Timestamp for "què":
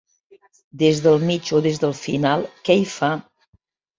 2.69-2.79